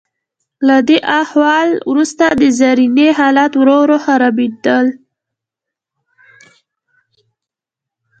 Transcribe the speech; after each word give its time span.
له 0.67 0.77
دې 0.87 0.97
احوال 1.21 1.69
وروسته 1.91 2.25
د 2.39 2.41
زرینې 2.59 3.07
حالات 3.19 3.51
ورو 3.57 3.75
ورو 3.81 3.97
خرابیدل. 4.05 4.87